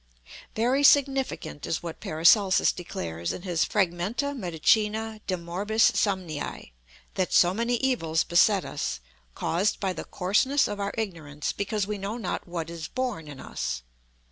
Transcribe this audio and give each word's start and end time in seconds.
Very 0.55 0.83
significant 0.83 1.67
is 1.67 1.83
what 1.83 1.99
PARACELSUS 1.99 2.71
declares 2.71 3.31
in 3.33 3.43
his 3.43 3.63
Fragmenta 3.63 4.35
Medicina 4.35 5.21
de 5.27 5.37
Morbis 5.37 5.91
Somnii, 5.91 6.71
that 7.13 7.31
so 7.31 7.53
many 7.53 7.75
evils 7.75 8.23
beset 8.23 8.65
us, 8.65 8.99
"caused 9.35 9.79
by 9.79 9.93
the 9.93 10.03
coarseness 10.05 10.67
of 10.67 10.79
our 10.79 10.95
ignorance, 10.97 11.51
because 11.53 11.85
we 11.85 11.99
know 11.99 12.17
not 12.17 12.47
what 12.47 12.71
is 12.71 12.87
born 12.87 13.27
in 13.27 13.39
us." 13.39 13.83